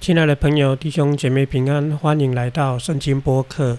[0.00, 3.76] 亲爱的朋友、弟兄姐妹平安，欢迎来到圣经播客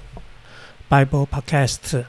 [0.88, 2.04] Bible Podcast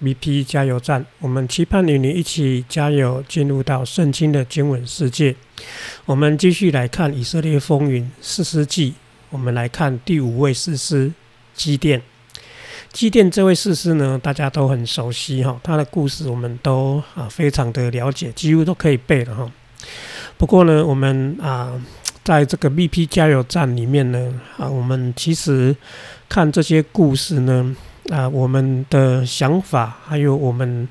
[0.00, 1.04] VP 加油站。
[1.18, 5.34] 我们期盼与你一起加油，进入到圣经的经文世界。
[6.04, 8.94] 我们继续来看以色列风云四世纪。
[9.30, 11.12] 我们来看第五位士师
[11.52, 12.00] 基甸。
[12.92, 19.50] 基甸这位士师呢，大家都很熟悉哈，他的故事我们都啊非常的了解，几乎都可以背了哈。
[20.36, 21.82] 不过呢，我们啊。
[22.28, 25.74] 在这个 BP 加油站里面呢，啊，我们其实
[26.28, 27.74] 看这些故事呢，
[28.10, 30.86] 啊，我们的想法还有我们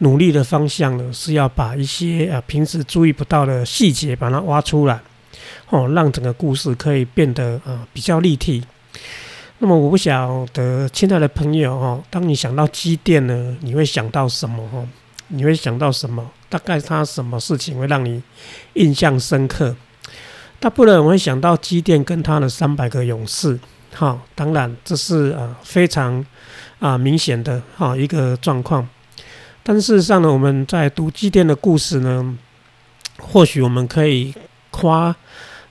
[0.00, 5.00] 努力的方向呢，是要把一些啊平时注意不到的细节把它挖出来，
[5.70, 8.62] 哦，让整个故事可以变得啊比较立体。
[9.60, 14.62] 那么我不晓得亲爱的朋友哦，当你想到机电呢，你会想到什么？
[14.74, 14.86] 哦，
[15.28, 16.30] 你会想到什么？
[16.50, 18.22] 大概它什么事情会让你
[18.74, 19.74] 印象深刻？
[20.62, 23.58] 大部分人会想到基甸跟他的三百个勇士，
[23.92, 26.24] 哈，当然这是啊非常
[26.78, 28.88] 啊明显的哈一个状况。
[29.64, 32.38] 但事实上呢，我们在读基甸的故事呢，
[33.18, 34.32] 或许我们可以
[34.70, 35.12] 夸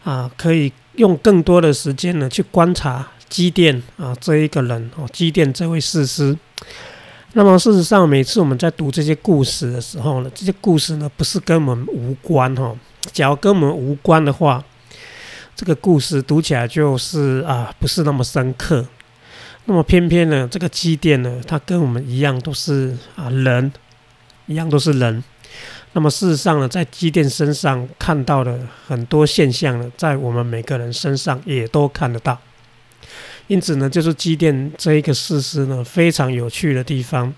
[0.04, 6.38] 啊，可以用更多的时间呢去观察基甸啊这一个人哦，基甸这位士师。
[7.32, 12.76] 那么事实上，每次我们在读这些故事的时候呢，这些故事呢不是跟我们无关哈，
[13.14, 14.62] 假如跟我们无关的话。
[15.56, 18.86] 这个故事读起来就是啊，不是那么深刻。
[19.66, 23.72] 那么偏偏呢，这个基甸呢，他跟我们一样都是啊人，
[24.48, 25.24] 一样都是人。
[25.94, 32.40] 那么事实上呢，在基甸身上看到的很多现象呢，在我们每个人身上也都看得到。
[33.48, 37.34] 因此呢，就是基甸这一个事实呢，非常有趣的地方。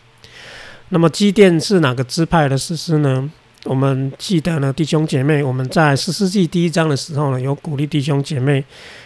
[0.90, 3.30] 那么基甸是哪个支派的事实呢？
[3.66, 8.62] 我们记得呢，弟兄姐妹，我们在十世纪第一章的时候呢，有鼓励弟兄姐妹，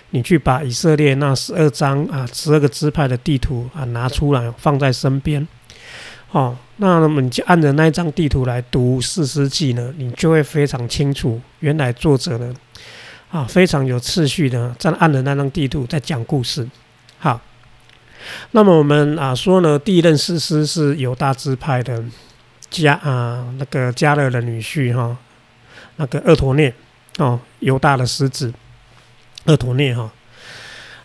[0.10, 5.48] 你去把以色列那十二章啊，十二个支派的地图啊拿出来放在身边。
[6.32, 12.52] 哦，那么你就按着那张地图来读四世纪呢，你就会非常清楚，原来作者呢
[13.30, 16.68] 啊非常有次序的在按着那张地图在讲故事。
[17.20, 17.40] 好，
[18.52, 22.04] 那么我们啊说呢，第一任士师是犹大支派的。
[22.70, 25.18] 加啊，那个加勒的女婿哈，
[25.96, 26.74] 那个厄陀涅
[27.18, 28.54] 哦，犹大的狮子
[29.46, 30.12] 厄陀涅哈。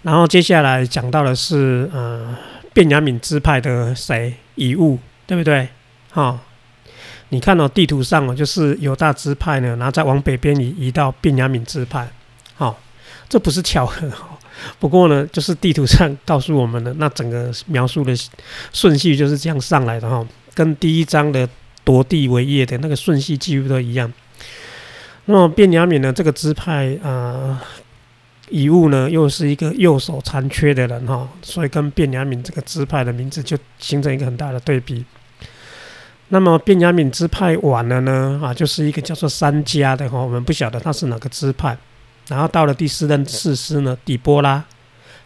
[0.03, 2.37] 然后接下来讲到的是呃，
[2.73, 5.69] 便雅敏支派的谁以物，对不对？
[6.11, 6.39] 哈，
[7.29, 12.09] 你看到地图上哦，就是犹大支派呢，然后再往北边移移到便雅敏支派，
[12.57, 12.79] 好，
[13.29, 14.37] 这不是巧合哈。
[14.79, 18.13] 不过呢，就是地图上告诉我们的那整个描述的
[18.73, 20.27] 顺序就是这样上来的哈。
[20.55, 21.49] 跟第一章的
[21.85, 24.13] 夺地为业的那个顺序几乎都一样。
[25.27, 27.63] 那么卞雅敏呢，这个支派啊，
[28.49, 35.05] 以物呢又是一个右手残缺的人哈，所以跟卞雅敏这个支派的名字就形成一个很大的对比。
[36.29, 41.77] 那么卞雅敏支派晚了呢啊，就是一个叫做三家的哈，我们不晓得他是哪个支派。
[42.29, 44.65] 然后到了第四任士师呢，底波拉。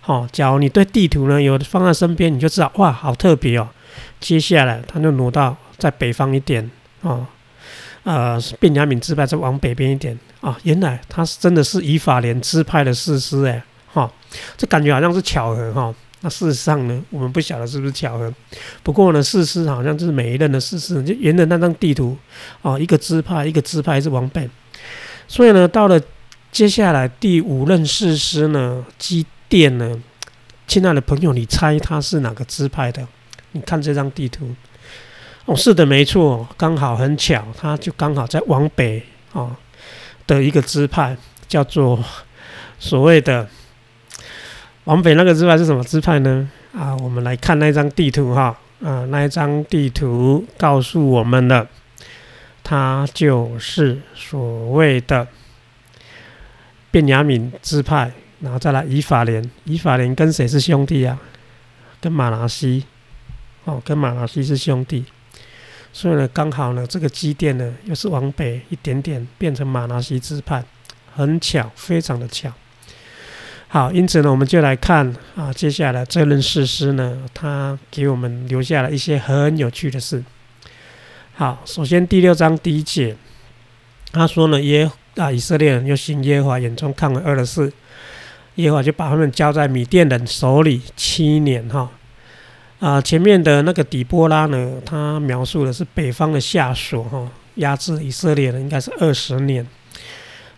[0.01, 3.69] 好，假如你对地图呢有放在身边，你就知道哇，好特别哦。
[4.21, 6.71] 接下来，他就挪到在北方一点
[7.03, 7.27] 啊，
[8.05, 10.59] 呃，便雅敏支派再往北边一点啊。
[10.63, 13.63] 原来他是真的是以法莲支派的士师哎，
[13.93, 14.11] 哈，
[14.57, 15.95] 这感觉好像是巧合哈。
[16.23, 18.33] 那事实上呢，我们不晓得是不是巧合。
[18.83, 22.17] 不过呢，士师好像就是每一任的士师，就沿着那张地图
[22.63, 24.49] 啊，一个支派一个支派是往北。
[25.29, 26.01] 所以呢，到了
[26.51, 30.01] 接下来第五任士师呢，基甸呢，
[30.67, 33.07] 亲爱的朋友，你猜他是哪个支派的？
[33.57, 34.55] 你看这张地图，
[35.47, 39.03] 哦，是的，没错，刚好很巧，它就刚好在往北
[39.33, 39.57] 啊
[40.27, 41.17] 的一个支派，
[41.49, 41.99] 叫做
[42.79, 43.49] 所谓的
[44.85, 46.49] 往北那个支派是什么支派呢？
[46.73, 51.67] 啊，我们来看那张地图哈，啊，那一张地图告诉我们的，
[52.63, 55.27] 它就是所谓的
[56.91, 61.19] 便雅敏支派，然后再来以法莲，以法莲跟谁是兄弟啊？
[61.99, 62.85] 跟马拉西。
[63.67, 65.05] 哦，跟马拉西是兄弟，
[65.93, 70.65] 所以呢，刚好呢，这个基甸呢，又是往北一点点变成马拉西支派，
[71.17, 72.53] 很巧，非常的巧。
[73.67, 80.23] 好，因此呢，我们就来看啊，接下来这任士师呢，他给我们留下了一些很有趣的事。
[81.35, 83.17] 好，首先第六章第一节，
[84.13, 87.73] 他说呢，耶啊，以色列人又行耶和华眼中看为恶的事，
[88.55, 91.91] 耶和华就把他们交在米甸人手里七年，哈。
[92.79, 99.67] 啊，前面的那个底波拉呢，他描述的是北方的下属哈，压制以色列人应该是二十年。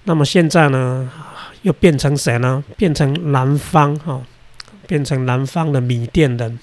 [0.04, 1.08] 那么现在呢，
[1.62, 2.64] 又变成谁呢？
[2.76, 4.20] 变成南方哈，
[4.86, 6.58] 变成南方的米甸人。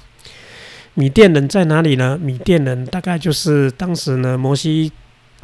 [0.96, 2.18] 米甸人在哪里呢？
[2.22, 4.92] 米甸人大概就是当时呢，摩西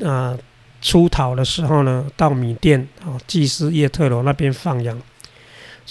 [0.04, 0.38] 啊
[0.82, 5.00] 出逃的时候呢，到米甸啊祭司叶特罗那边放羊。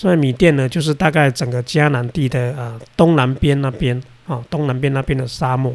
[0.01, 5.75] 所以米甸呢，就是大概整个迦南地的啊东南边那边啊东南边那边的沙漠。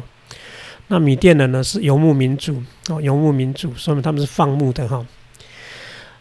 [0.88, 5.06] 那米甸人呢是游牧民族哦，游牧民族，说明他们是放牧的哈。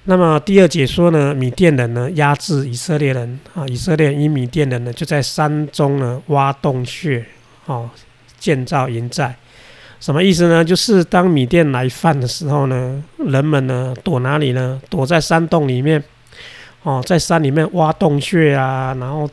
[0.04, 7.26] 那么第二解说呢，米甸人呢压制以色列人啊，以色列与米甸人呢就在山中呢挖洞穴
[7.66, 7.90] 哦，
[8.38, 9.36] 建造营寨。
[10.00, 10.64] 什么意思呢？
[10.64, 14.80] 就是当米甸来犯的时候呢，人们呢躲哪里呢？
[14.92, 16.04] 躲在山洞里面
[16.86, 19.28] 哦，在山里面挖洞穴啊，然后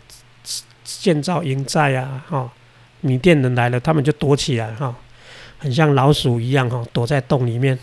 [0.82, 2.50] 建造营寨啊，哈，
[3.02, 4.94] 米甸人来了，他们就躲起来哈。
[5.58, 7.78] 很像老鼠一样哈，躲在洞里面。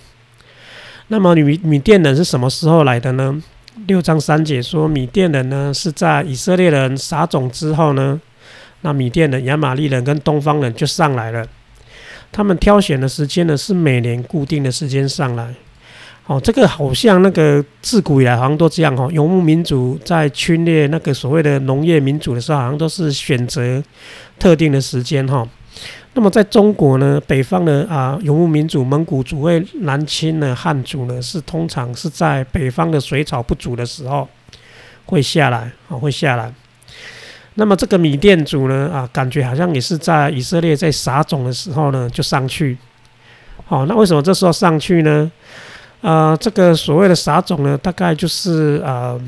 [1.09, 3.41] 那么米米甸人是什么时候来的呢？
[3.85, 8.19] 六章三节说，米甸人呢是在以色列人撒种之后呢，
[8.81, 11.47] 那米甸人、亚玛利人跟东方人就上来了。
[12.31, 15.53] 他们挑选的时间呢是每年固定的时间上来。
[16.29, 23.81] 哦，这个好像那个自古以来好像都这样哈，游牧民族在侵略那个所谓的农业民族的时候，好像都是选择
[24.37, 25.43] 特定的时间哈。
[26.13, 34.29] 那么在中国呢，北方的啊游牧民族蒙古族为南侵的汉族呢，是通常是在北方的水草不足的时候
[35.05, 36.53] 会下来啊，会下来。
[37.55, 42.77] 那么这个米甸族呢啊，感觉好像也是在以色列在撒种的时候呢就上去。
[43.65, 45.31] 好，那为什么这时候上去呢？
[46.01, 49.19] 啊，这个所谓的撒种呢，大概就是啊，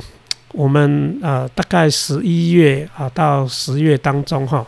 [0.53, 4.65] 我们啊大概十一月啊到十月当中哈。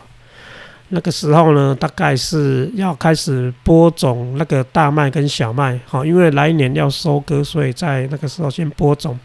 [0.90, 9.18] 那个时候呢，大概是要开始播种那个大麦跟小麦，好，因为来年要收割，所以在那个时候先播种。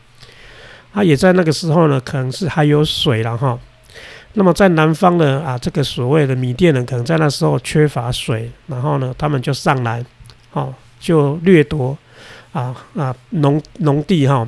[0.93, 3.59] 啊，也在那个时候呢，可能是还有水了哈。
[4.33, 10.03] 那么在南方的啊，这个所谓的米甸人，可能在那时候缺乏水，然后呢，他们就上来，
[10.53, 11.95] 哦，就掠夺
[12.51, 14.47] 啊啊农农地哈，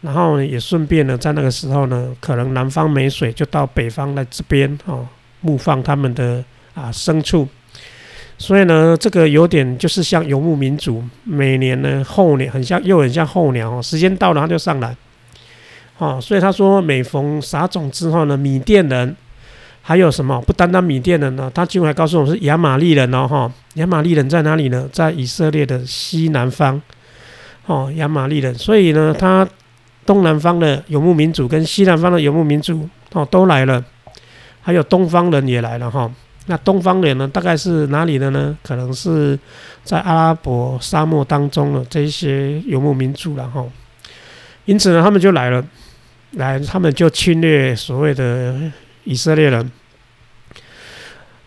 [0.00, 5.06] 然后也顺便呢，在那个时候呢，可能南方没水，就到北方来这边哦。
[5.44, 7.48] 牧放他们的啊牲畜，
[8.38, 13.82] 所以呢，这个有点就是像游牧民族，每年呢候鸟很像，又很像候鸟。
[13.82, 14.96] 时间到了，它就上来，
[15.98, 19.16] 哦，所以他说，每逢撒种之后呢，米甸人
[19.82, 20.40] 还有什么？
[20.42, 24.88] 不单单米甸人呢，他今后还告诉我们是亚玛利人哦，哈，亚玛利人在哪里呢？
[24.92, 26.80] 在以色列的西南方，
[27.66, 28.54] 哦，亚玛利人。
[28.54, 29.48] 所以呢，他
[30.04, 33.84] 东南方的游牧民族跟西南方的游牧民族哦，都来了。
[34.60, 36.08] 还有东方人也来了哈，
[36.46, 38.56] 那东方人呢，大概是哪里的呢？
[38.62, 39.38] 可能是
[39.82, 43.64] 在阿拉伯沙漠当中的这些游牧民族了哈。
[44.64, 45.64] 因此呢，他们就来了，
[46.32, 48.56] 来他们就侵略所谓的
[49.02, 49.70] 以色列人。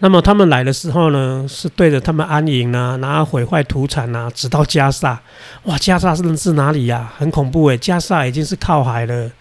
[0.06, 5.20] 那么他们来的时候呢，是对着他们安营啊，然后毁坏土产啊，直到加萨。
[5.64, 7.12] 哇，加萨是是哪里呀？
[7.18, 9.32] 很恐怖诶，加萨已经是靠海了。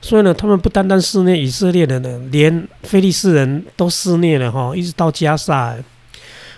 [0.00, 5.76] 所以呢，他们不单单肆虐以色列的呢，连非利士人都肆虐了哈，一直到加萨。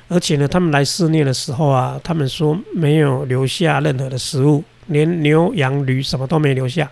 [0.08, 6.90] 而且呢，他们来肆虐的时候啊，他们说没有留下任何的食物，连牛羊驴什么都没留下，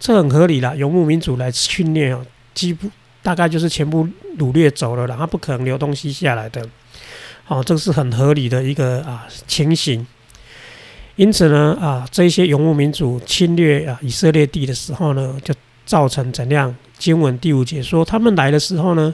[0.00, 0.74] 这很合理啦。
[0.74, 2.24] 游牧民族来训练啊，
[2.54, 2.88] 几乎
[3.26, 4.06] 大概就是全部
[4.38, 6.64] 掳掠走了，然后不可能留东西下来的。
[7.48, 10.06] 哦，这是很合理的一个啊情形。
[11.16, 15.52] 因此呢，啊，这些游牧民族侵略啊以色列地的时候呢，就
[15.84, 16.72] 造成怎样？
[16.98, 19.12] 经文第五节说，他们来的时候呢，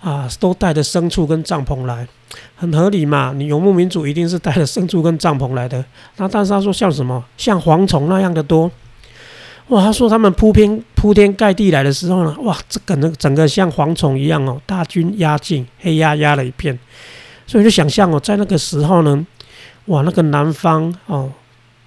[0.00, 2.08] 啊，都带着牲畜跟帐篷来，
[2.56, 3.32] 很合理嘛。
[3.36, 5.84] 你游牧民族一定是带着牲畜跟帐篷来的。
[6.16, 7.24] 那但是他说像什么？
[7.36, 8.68] 像蝗虫那样的多。
[9.68, 16.78] 哇，他说他们铺天铺天盖地来的时候呢，哇，这个整整个像蝗虫一样哦，大军压境，黑压压的一片。
[17.46, 19.26] 所以就想象哦，在那个时候呢，
[19.86, 21.30] 哇，那个南方哦，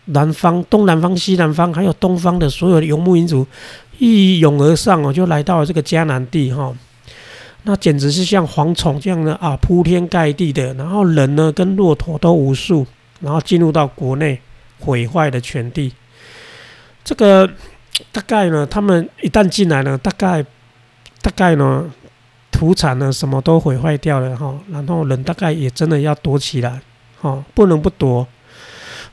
[0.05, 3.45] 南方、东南方、西南方，还有东方的所有的游牧民族。
[3.99, 6.71] 一涌而上哦，就来到了这个迦南地哈，
[7.63, 12.85] 那简直是像蝗虫这样的啊，铺天盖地的，然后人呢跟骆驼都无数，
[13.19, 14.39] 然后进入到国内
[14.79, 15.91] 毁坏的全地。
[17.07, 17.49] 这个
[18.11, 20.43] 大概呢，他们一旦进来呢，大概
[21.21, 21.89] 大概呢，
[22.51, 26.81] 土产呢什么都毁坏掉了哈，然后人大概也真的要躲起来
[27.21, 28.27] 哈，不能不躲。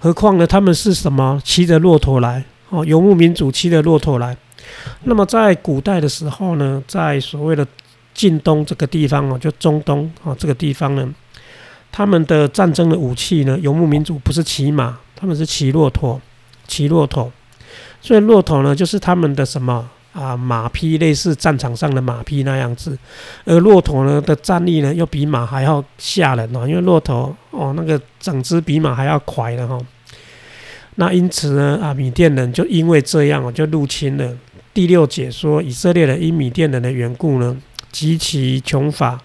[0.01, 4.37] 何况呢，他们是什么骑着骆驼来哦，游牧民族骑着骆驼来。
[5.05, 7.65] 那么在古代的时候呢，在所谓的
[8.13, 11.09] 近东这个地方哦，就中东啊这个地方呢，
[11.93, 16.21] 他们的战争的武器呢，游牧民族不是骑马，他们是骑骆驼，
[16.67, 17.31] 骑骆驼。
[18.05, 22.99] 所以骆驼呢，就是他们的什么啊马匹，类似战场上的马匹那样子，
[23.47, 29.79] 而骆驼呢的战力呢又比马还要吓人哦，因为骆驼哦那个整只比马还要快的哈。
[30.97, 34.37] 那因此呢啊，米甸人就因为这样哦，就入侵了。
[34.75, 37.57] 第六节说，以色列人因米甸人的缘故呢，
[37.91, 39.19] 极其穷乏，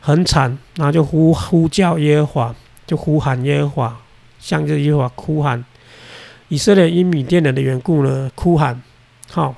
[0.00, 2.54] 很惨，那就呼呼叫耶和华，
[2.86, 4.00] 就呼喊耶和华，
[4.38, 5.62] 向着耶和华哭喊。
[6.50, 8.78] 以色列因米甸人的缘故呢，哭喊，
[9.30, 9.54] 好，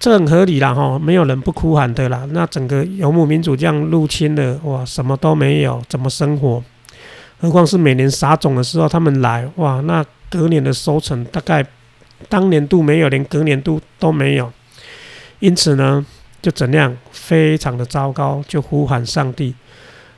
[0.00, 2.26] 这很合理啦，哈，没有人不哭喊的啦。
[2.32, 6.64] 那整个游牧民族这样入侵了，哇，什么都没有，怎么生活？
[7.40, 11.64] 何况是每年撒种的时候他们来，哇，那隔年的收成大概。
[12.28, 14.52] 当年度没有，连隔年度都没有，
[15.38, 16.04] 因此呢，
[16.42, 19.54] 就怎样非常的糟糕，就呼喊上帝。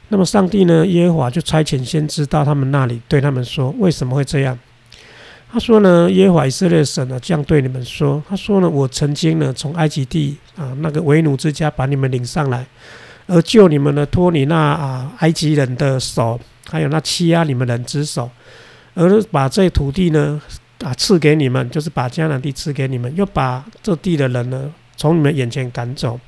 [0.09, 4.59] 那么上帝呢，耶和华就差遣先知到他们那里，对他们说：为什么会这样？
[5.53, 12.67] 他说呢，耶和华以色列神呢，这样对你们说：他说呢，我曾经呢，从埃及地啊那个为奴之家把你们领上来，
[13.27, 16.39] 而救你们呢，脱离那啊埃及人的手，
[16.69, 18.31] 还有那欺压你们人之手，
[18.95, 20.41] 而把这土地呢。
[20.83, 26.19] 啊，赐给你们，就是把迦南地赐给你们，又把这地的人呢从你们眼前赶走。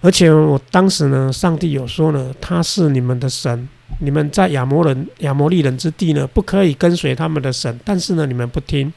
[0.00, 3.68] 而且我当时呢，上帝有说呢，他是你们的神，
[4.00, 7.78] 你们在亚摩人、亚摩利人之地呢，不可以跟随他们的神。
[7.84, 8.92] 但是呢，你们不听，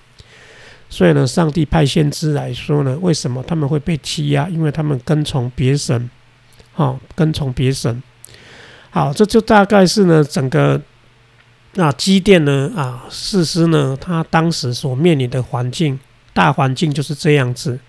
[0.90, 4.48] 所以呢，上帝派先知来说呢，为什么他们会被欺压？
[4.50, 6.10] 因为他们跟从别神，
[6.76, 8.02] 哦，跟从别神。
[8.90, 10.82] 好，这就大概是呢，整个。
[11.74, 12.72] 那机电呢？
[12.76, 13.96] 啊，事实呢？
[14.02, 16.00] 他当时所面临的环境，
[16.34, 17.80] 大环境就是这样子。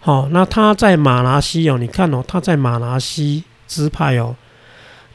[0.00, 4.34] 好，那他在马拉西哦，你看哦，他在马拉西支派哦，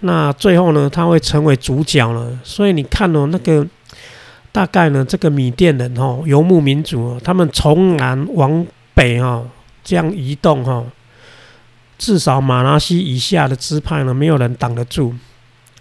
[0.01, 2.37] 那最后呢，他会成为主角了。
[2.43, 3.65] 所以你看哦，那个
[4.51, 9.43] 大概呢，这个米甸人哦，游牧民族哦，他们从南往北哈
[9.83, 10.83] 这样移动哈，
[11.97, 15.13] 至少马拉西以下的支派呢，没有人挡得住。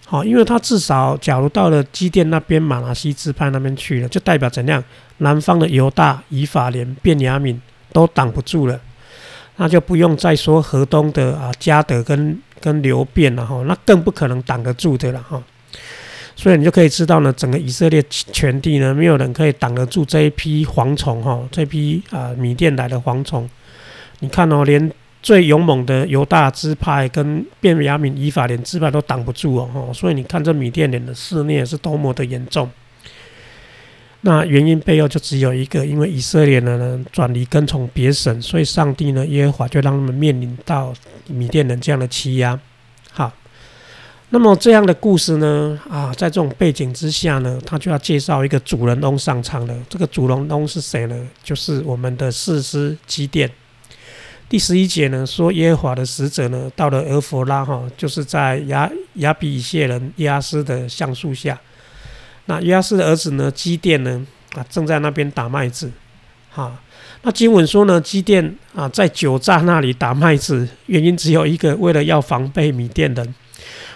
[0.09, 4.83] 好，因为他至少，假如到了基甸那边、马拉西支派那边去了，就代表怎样？
[5.19, 7.61] 南方的犹大、以法莲、便雅敏
[7.93, 8.81] 都挡不住了，
[9.57, 15.43] 那就不用再说河东的啊加德跟跟流变了哈，那更不可能挡得住的了哈。
[16.35, 23.49] 所以你就可以知道呢，整个以色列全地呢，没有人可以挡得住这一批蝗虫哈，这批啊米甸来的蝗虫。
[24.21, 24.93] 你看哦，连。
[25.23, 32.71] 最勇猛的犹大支派跟便雅悯以法莲支派都挡不住哦，所以你看这米甸人的肆虐是多么的严重。
[34.29, 40.93] 那原因背后就只有一个，因为以色列人呢转离跟从别神，所以上帝呢耶和华就让他们面临到
[41.29, 42.59] 米甸人这样的欺压。
[43.13, 43.33] 好，
[44.31, 49.79] 那么这样的故事呢啊，在这种背景之下呢，他就要介绍一个主人翁上场了。
[49.89, 51.29] 这个主人翁是谁呢？
[51.45, 53.49] 就是我们的士师基甸。
[54.49, 61.57] 第十一节呢，说耶和华的使者呢，到了俄弗拉哈，就是在亚亚比以谢人亚斯的橡树下。
[62.47, 65.91] 那亚斯的儿子呢，基甸呢，啊，正在那边打麦子。
[66.51, 66.77] 哈，
[67.23, 73.35] 那经文说呢，基甸啊，在酒榨那里打麦子，原因只有一个，为了要防备米甸人。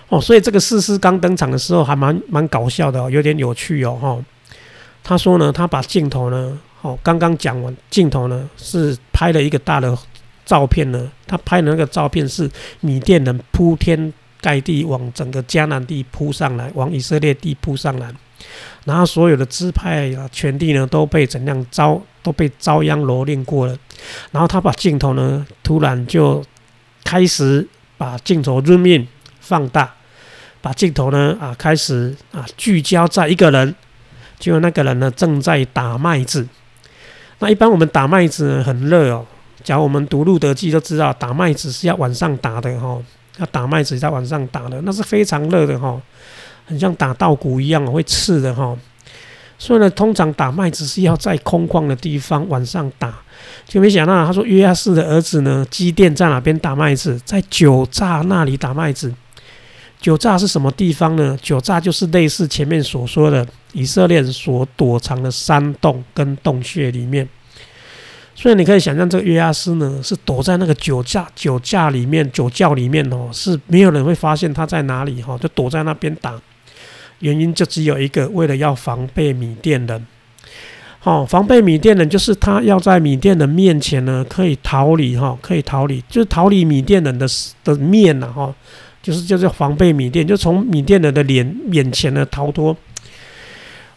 [0.09, 3.99] 哦，所以这个士师刚登场的时候，还蛮蛮搞笑的，有点有趣哦。
[4.01, 4.19] 哈，
[5.03, 9.97] 他说呢，他把镜头呢，哦，刚刚讲完镜头呢，是拍了一个大的。
[10.47, 11.09] 照片呢？
[11.29, 18.13] 他拍的那个照片是米甸人铺天盖地往整个迦南地扑上来，往以色列地扑上来，
[18.85, 23.77] 然后所有的支派啊、全地呢都被怎样遭都被遭殃蹂躏过了。
[24.31, 26.45] 然后他把镜头呢突然就
[27.05, 27.67] 开始
[27.99, 29.07] 把镜头 zoom in
[29.41, 29.95] 放大，
[30.61, 33.75] 把镜头呢啊开始啊聚焦在一个人，
[34.39, 36.47] 就那个人呢正在打麦子。
[37.41, 39.27] 那一般我们打麦子很热哦。
[39.63, 42.99] 假如我们读《路德记》就知道，打麦子是要晚上打的哈，
[43.37, 46.01] 要打麦子在晚上打的，那是非常热的哈，
[46.71, 48.77] 很像打稻谷一样，会刺的哈。
[49.59, 53.13] 所以呢，通常打麦子是要在空旷的地方晚上打，
[53.67, 57.21] 就没想到他说约亚士的儿子呢，基甸在哪边打麦子？
[57.25, 59.13] 在酒榨那里打麦子。
[60.01, 61.37] 酒榨是什么地方呢？
[61.43, 67.29] 酒榨就是类似前面所说的以色列所躲藏的山洞跟洞穴里面。
[68.35, 76.41] 所以你可以想象，这个约亚斯呢，是躲在那个酒架、酒架里面、酒窖里面哦，是没有人会发现他在哪里哈，就躲在那边打。
[77.21, 80.07] 原因就只有一个，为了要防备米甸人。
[80.99, 87.27] 好，防备米甸人就是他要在米甸人面前呢，可以逃离哈，可以逃离，就是逃离米甸人的
[87.65, 88.55] 的面呐哈，
[89.03, 92.77] 就是就是防备米甸，就从米甸人的脸眼前呢逃脱。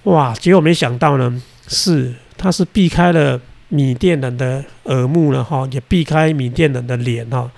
[0.04, 3.42] 哇，结果没想到呢，是他是避开了。
[3.70, 7.50] 米甸人的耳目了哈，也避开米甸人的脸哈，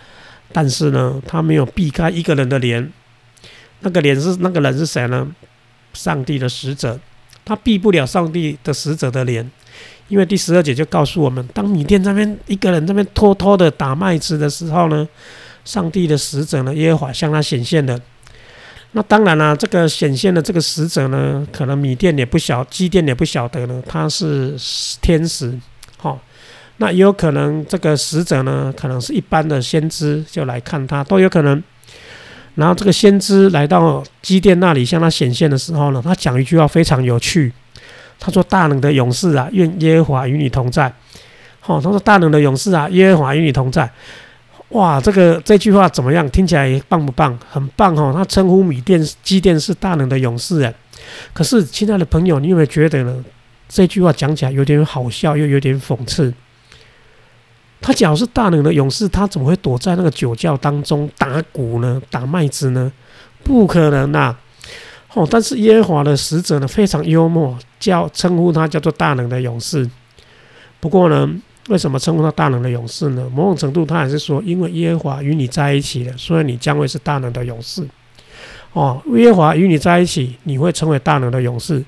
[0.54, 2.90] 但是呢，他没有避开一个人的脸，
[3.82, 5.28] 那个脸是那个人是谁呢？
[5.96, 7.00] 上帝的使者，
[7.44, 9.50] 他避不了上帝的使者的脸，
[10.10, 15.08] 因为第十二节就告诉我们，当米甸这边一个人这边偷偷的打麦子的时候呢，
[15.64, 18.00] 上帝的使者呢，耶和华向他显现的。
[18.92, 24.56] 那当然啦，这个显现的这个使者呢，可能米甸也不晓，基甸也不晓得呢，他是
[25.02, 25.58] 天使，
[26.02, 26.20] 哦，
[26.78, 31.62] 那也有可能这个使者呢，可能是一般的先知，就来看他都有可能。
[32.56, 37.52] 然后这个先知来到基甸那里向他显现的时候呢，他讲一句话非常有趣，
[38.20, 40.92] 他说：“大能的勇士啊，愿耶和华与你同在。”
[41.60, 43.90] 好，他说：“大能的勇士啊，耶和华与你同在。”
[44.70, 46.28] 哇，这个这句话怎么样？
[46.32, 47.38] 听起来棒不棒？
[47.50, 48.12] 很棒哦！
[48.16, 50.74] 他称呼米甸基甸是大能的勇士哎。
[51.34, 53.24] 可是，亲爱的朋友，你有没有觉得呢？
[53.70, 56.34] 这句话讲起来有点好笑，又有点讽刺。
[57.86, 62.02] 他假如是大能的勇士，他怎么会躲在那个酒窖当中打鼓呢？
[62.10, 62.92] 打麦子呢？
[63.44, 64.36] 不可能呐！
[65.14, 69.88] 哦，但是耶和华的使者呢，非常幽默，叫称呼他叫做大能的勇士。
[70.80, 71.30] 不过呢。
[71.68, 73.28] 为什么称呼他大能的勇士呢？
[73.34, 77.84] 某种程度，他还是说，因为耶和华与你在一起了，所以你将会是大能的勇士。
[78.74, 81.84] 哦，耶和华与你在一起，你会成为大能的勇士。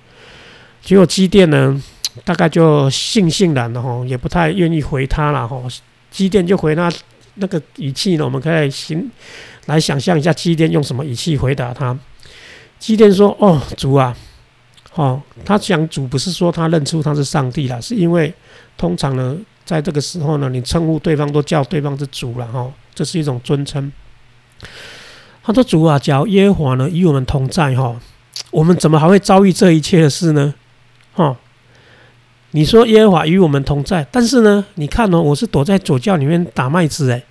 [0.81, 1.79] 结果基甸呢，
[2.23, 5.61] 大概就悻悻然的哈，也不太愿意回他了哈。
[6.09, 6.91] 基甸就回他
[7.35, 9.09] 那个语气呢，我们可以行
[9.65, 11.97] 来想象一下，基甸用什么语气回答他？
[12.79, 14.15] 基甸说：“哦，主啊，
[14.95, 18.33] 哦，他讲主不是说他认出他是上帝了，是因为
[18.77, 23.91] 通常呢。”在这个时候呢，你称呼对方都叫对方是主了哈，这是一种尊称。
[25.43, 27.99] 他说：“主啊，叫耶和华呢与我们同在哈，
[28.49, 30.53] 我们怎么还会遭遇这一切的事呢？
[31.11, 31.35] 哈，
[32.51, 37.21] 你说耶和华与我们同在，但是呢，你看哦，我是躲在左教里面打麦子诶。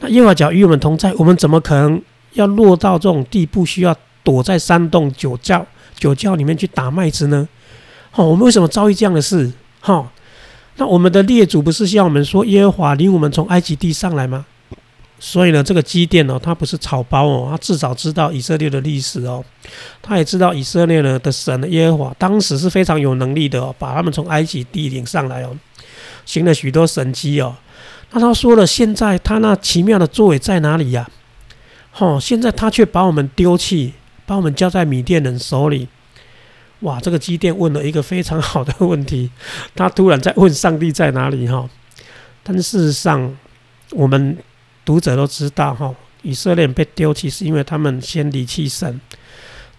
[0.00, 2.00] 那耶和华叫与我们同在，我们怎么可能
[2.32, 3.94] 要落到这种地步，需要
[4.24, 7.48] 躲在山洞酒窖酒窖里面去打麦子呢？
[8.14, 9.52] 哦，我们为什么遭遇这样的事？
[9.80, 10.10] 哈？”
[10.76, 14.46] 那我们的列祖不是向我们说耶和华领我们从埃及地上来吗？
[15.24, 19.42] 所以呢，这个基甸哦，他不是草包哦，他至少知道以色列的历史哦，
[20.02, 25.56] 他也知道以色列呢的神耶和华当时是非常有能力的哦，把他们从埃及地领上来哦，
[26.26, 27.54] 行了许多神迹哦。
[28.10, 31.08] 那他说了，现在他那奇妙的作为在哪里呀？
[31.98, 33.92] 哦，现在他却把我们丢弃，
[34.26, 35.86] 把我们交在米甸人手里。
[36.80, 39.30] 哇，这个基甸问了一个非常好的问题，
[39.76, 41.70] 他突然在问上帝在哪里哈？
[42.42, 43.36] 但事实上，
[43.92, 44.36] 我们
[44.84, 49.00] 读者都知道哈，以色列被丢弃是因为他们先离弃神。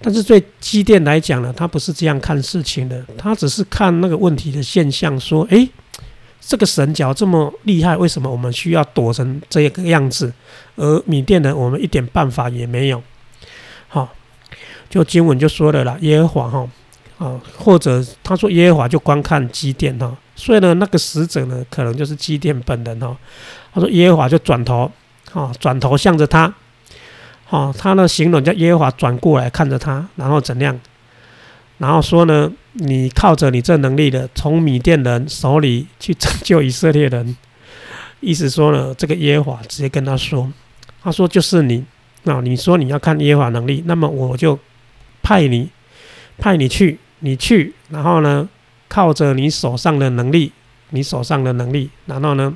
[0.02, 5.70] 但是对基甸来讲呢，他不是这样看事情的，他只是看那个问题的现象，说：诶，
[6.42, 10.34] 这个神脚这么厉害，为什么我们需要躲成这个样子？
[10.76, 13.02] 而米甸人，我们一点办法也没有。
[13.88, 14.14] 好，
[14.90, 16.70] 就经文就说了啦，耶和华哈。
[17.20, 23.16] 啊，或者他说耶和华就观看基甸哈，所以呢，那个使者呢，可能就是基甸本人哦。
[23.74, 24.92] 他说耶和华就转头，
[25.34, 26.54] 啊，转头向着他，
[27.50, 30.80] 啊，他呢形容叫耶和华转过来看着他，然后怎样？
[31.78, 37.36] 然后说呢，你靠着你这能力的，从米甸人手里去拯救以色列人，
[38.22, 40.52] 意思说呢，这个耶和华直接跟他说，
[41.02, 41.84] 他说就是你，
[42.26, 44.58] 啊，你说你要看耶和华能力，那么我就
[45.22, 45.70] 派你，
[46.38, 47.00] 派你去。
[47.26, 48.50] 你去，然后呢，
[48.94, 50.52] 靠着你手上的能力，
[50.92, 52.56] 你手上的能力，然后呢，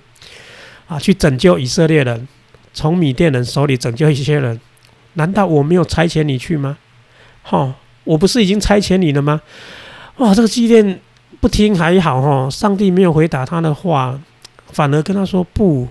[0.85, 2.27] 啊，去拯救以色列人，
[2.75, 4.61] 从米甸人手里拯救一些人。
[5.13, 6.77] 难道我没有差遣你去吗？
[7.41, 7.73] 哈，
[8.03, 9.41] 我不是已经差遣你了吗？
[10.17, 10.99] 哇，这个祭奠
[11.41, 14.21] 不听还好哈，上帝没有回答他的话，
[14.67, 15.87] 反而跟他说不，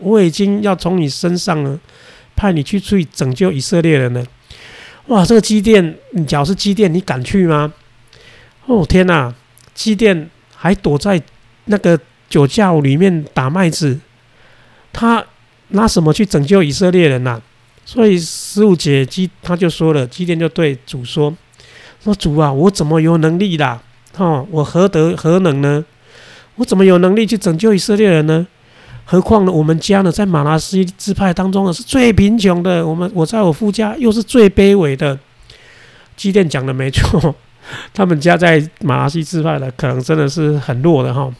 [0.00, 1.78] 我已经要从你身上了，
[2.34, 4.24] 派你去去拯救以色列人了。
[5.06, 7.72] 哇，这个基甸，你假如是基甸，你敢去吗？
[8.66, 9.32] 哦天哪！
[9.76, 11.22] 基甸还躲在
[11.66, 14.00] 那个酒窖里面打麦子，
[14.90, 15.22] 他
[15.68, 17.40] 拿什么去拯救以色列人呐？
[17.84, 21.32] 所以十五节基他就说了，基甸就对主说
[22.02, 23.80] ：“说主啊，我怎么有能力啦？
[24.16, 25.84] 哦，我何德何能呢？
[26.56, 28.46] 我怎么有能力去拯救以色列人呢？
[29.04, 32.84] 何况呢，我们家呢，在马拉西支派当中呢，是最贫穷的。
[32.84, 35.16] 我们我在我夫家又是最卑微的。
[36.16, 37.36] 基甸讲的没错。”
[37.94, 41.32] 他们家在马拉西支派的，可能真的是很弱的哈。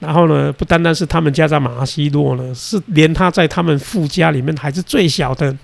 [0.00, 5.56] 然后呢，不单单是他们家在马拉西弱呢，是连他在他们父家里面还是最小的。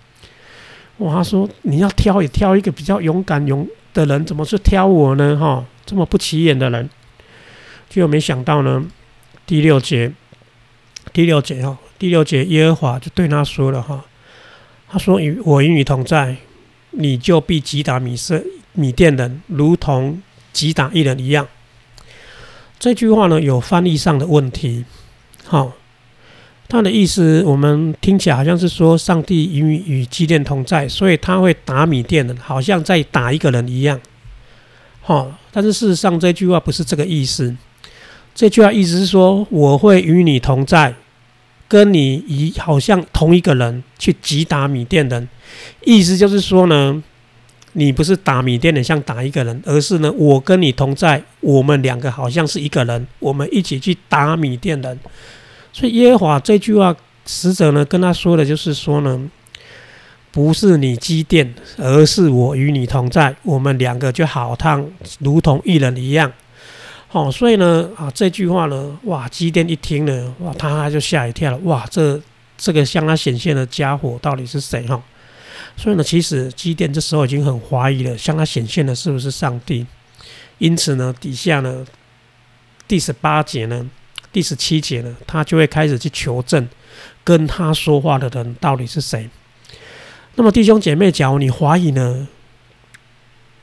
[0.99, 5.37] 哇，他说你要挑也挑一个比较勇敢勇的人，怎么是挑我呢？
[5.37, 6.88] 哈，这么不起眼的人，
[7.88, 8.85] 就没想到呢，
[9.47, 10.12] 第六节，
[11.12, 14.05] 第六节哈，第六节耶和华就对他说了哈，
[14.88, 16.37] 他说与我与你同在，
[16.91, 18.43] 你就必击打米色
[18.79, 21.47] 米甸人，如同击打一人一样。
[22.79, 24.85] 这句话呢有翻译上的问题，
[25.45, 25.73] 好。
[26.71, 33.99] 他的意思，我们听起来好像是说上帝与与基甸同在，所以他会打米甸人，好像在打一个人一样。
[35.01, 37.57] 好，但是事实上这句话不是这个意思。
[38.35, 40.95] 这句话意思是说，我会与你同在，
[41.67, 45.27] 跟你一好像同一个人去击打米甸人。
[45.87, 47.03] 意思就是说呢，
[47.79, 54.99] 你不是打米店的像打一个人，而是呢，我跟你同在，我们两个好像是一个人，我们一起去打米店人。
[55.73, 59.31] 所以耶和华这句话，使者呢跟他说的，就是说呢，
[60.33, 64.85] 不是你积电，而是我与你同在，我们两个就好像
[65.21, 66.33] 如同一人一样。
[67.07, 72.21] 好，所以呢，啊，这句话呢，哇，基甸一听呢，哇，他就吓一跳了，哇，这
[72.57, 74.85] 这个向他显现的家伙到底是谁？
[74.88, 75.01] 哈，
[75.77, 79.87] 所以呢，其实基甸这时候已经很怀疑了，向他显现的是不是上帝？
[80.59, 81.87] 因此呢，底下呢，
[82.87, 83.90] 第十八节呢。
[84.31, 86.68] 第十七节呢，他就会开始去求证，
[87.25, 89.29] 跟他说话的人到底是谁。
[90.35, 92.29] 那么弟兄姐妹，假如你怀疑呢，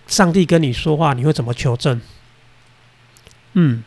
[0.07, 2.01] 上帝跟你说话，你会怎么求证？
[3.53, 3.83] 嗯，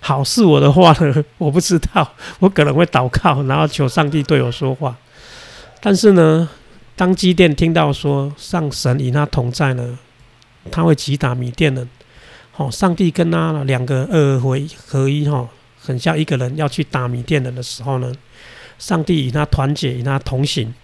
[0.00, 4.94] 好，是我的话呢， 我不知道，我可能会祷告，然后求上帝对我说话。
[5.80, 6.46] 但是呢，
[7.00, 9.98] 当基甸听到说上神与他同在呢，
[10.70, 11.88] 他会击打米甸人。
[12.52, 15.48] 好，上帝跟他两个二回合一，哈。
[15.80, 18.12] 很像一个人要去打米甸人的时候呢，
[18.78, 20.74] 上帝与他团结，与他同行。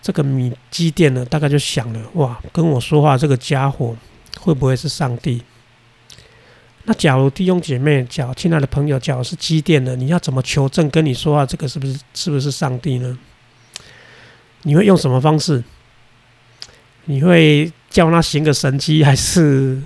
[0.00, 3.94] 这个米基甸呢，大概就想了：哇，跟我说话这个家伙
[4.40, 5.42] 会不会是上帝？
[6.84, 13.18] 那假如弟兄姐妹，假如亲爱的朋友，假如是基甸的，你要怎么求证跟你说话这个是不是是不是上帝呢？
[14.62, 15.62] 你会用什么方式？
[17.06, 19.82] 你会叫他行个神迹，还是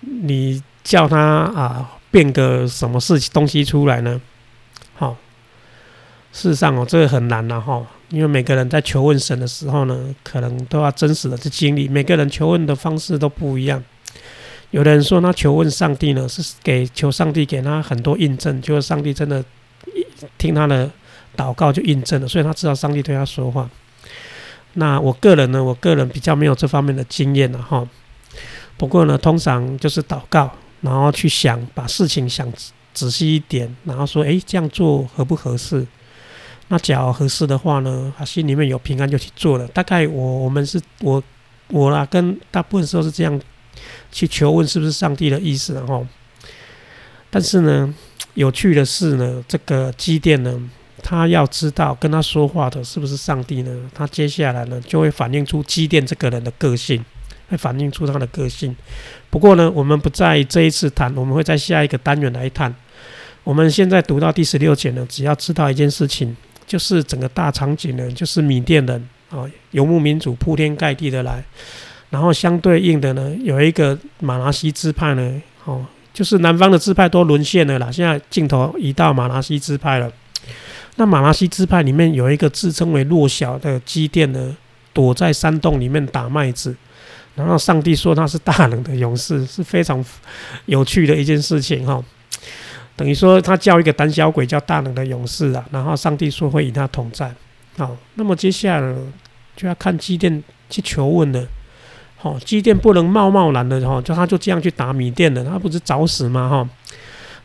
[0.00, 1.96] 你叫他啊？
[2.12, 4.20] 变个什么事情东西出来呢？
[4.94, 5.16] 好，
[6.32, 11.86] 事实上哦，这个很难了哈，因为每个人在求问神的时候呢，可能都要真实的去经历。
[11.86, 13.80] 每个人求问的方式都不一样。
[14.72, 19.44] 有的人说他求问上帝呢，是给求上帝给他很多印证，就是上帝真的
[20.36, 20.90] 听他的
[21.36, 23.68] 祷告就印证了，所以他知道上帝对他说话。
[24.74, 27.86] 那我个人呢，我个人比较没有这方面的经验了哈。
[28.76, 30.50] 不过呢，通常就是祷告。
[30.82, 32.50] 然后去想，把事情想
[32.94, 35.86] 仔细一点，然后说：“诶，这样做合不合适？”
[36.68, 39.68] 那假如合适的话呢，他心里面有平安就去做了。
[39.68, 41.22] 大概我我们是我
[41.68, 43.38] 我啦，跟大部分时候是这样
[44.10, 46.06] 去求问是不是上帝的意思，然后，
[47.28, 47.94] 但是呢，
[48.32, 50.58] 有趣的是呢，这个积淀呢，
[51.02, 53.90] 他要知道跟他说话的是不是上帝呢？
[53.94, 57.04] 他接下来呢，就会反映出基甸这个人的个性。
[57.50, 58.72] 会反映出他的个性。
[59.28, 62.72] 不过呢，我们不在这一次谈，我们会在下一个单元来谈。
[63.42, 71.42] 我们现在读到第十六节呢，只要知道一件事情，就是整个大场景呢，就是缅甸人啊，游牧民族铺天盖地的来，
[72.10, 75.84] 然后相对应的呢，有一个马拉西支派呢，哦，
[76.14, 77.90] 就是南方的支派都沦陷了啦。
[77.90, 80.08] 现在镜头移到马拉西支派了。
[80.96, 84.56] 那马拉西支派里面有一个自称为弱小的基甸呢，
[84.92, 86.76] 躲在山洞里面打麦子。
[87.36, 90.04] 然后上帝说他是大能的勇士，是非常
[90.66, 92.02] 有趣的一件事情哈。
[92.96, 97.32] 等于说他叫一个胆小鬼叫大能的勇士啊，然后上帝说会与他同在。
[97.78, 98.94] 好，那么接下来
[99.56, 101.46] 就要看基甸去求问了。
[102.16, 106.68] 好，基甸不能贸贸然的哈，就他就这样去打米甸的，他不是找死吗哈？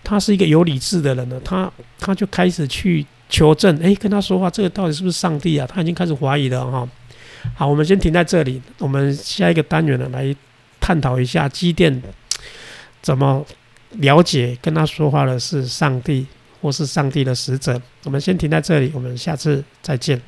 [0.05, 5.67] 他是一个有理智的人呢，他他就开始去求证，诶，跟他说话，这个到底是不是上帝啊？
[5.67, 6.87] 他已经开始怀疑了哈。
[7.55, 8.61] 好，我们先停在这里。
[8.77, 10.33] 我们下一个单元呢，来
[10.79, 12.01] 探讨一下机电
[13.01, 13.45] 怎么
[13.93, 16.25] 了解跟他说话的是上帝
[16.61, 17.81] 或是上帝的使者。
[18.03, 20.21] 我们先停在这里，我们下次再见。